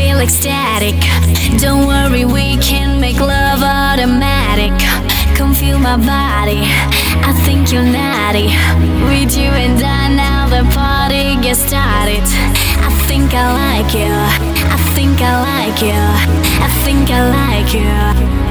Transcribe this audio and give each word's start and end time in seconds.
feel 0.00 0.20
ecstatic. 0.20 0.96
Don't 1.60 1.86
worry, 1.86 2.24
we 2.24 2.56
can 2.56 3.00
make 3.00 3.20
love 3.20 3.60
automatic. 3.62 4.72
Come 5.36 5.52
feel 5.54 5.78
my 5.78 5.96
body. 5.96 6.62
I 7.30 7.32
think 7.44 7.70
you're 7.72 7.90
naughty. 8.00 8.48
With 9.08 9.36
you 9.36 9.50
and 9.64 9.78
I, 9.82 10.08
now 10.24 10.48
the 10.48 10.64
party 10.80 11.24
gets 11.44 11.60
started. 11.68 12.24
I 12.88 12.90
think 13.08 13.28
I 13.34 13.46
like 13.62 13.92
you. 14.00 14.14
I 14.74 14.78
think 14.96 15.20
I 15.20 15.32
like 15.52 15.78
you. 15.90 16.02
I 16.66 16.68
think 16.84 17.10
I 17.10 17.20
like 17.38 17.70
you. 17.78 18.49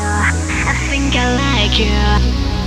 I 0.00 0.74
think 0.88 1.16
I 1.16 1.34
like 1.34 1.78
you. 1.78 2.57